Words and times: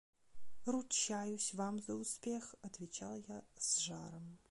–Ручаюсь 0.71 1.53
вам 1.53 1.79
за 1.79 1.93
успех,– 1.93 2.55
отвечал 2.63 3.13
я 3.27 3.43
с 3.59 3.77
жаром. 3.77 4.39